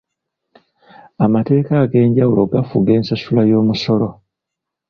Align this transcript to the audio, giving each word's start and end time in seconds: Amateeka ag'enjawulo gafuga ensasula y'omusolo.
Amateeka 1.25 1.73
ag'enjawulo 1.83 2.41
gafuga 2.53 2.89
ensasula 2.99 3.41
y'omusolo. 3.49 4.07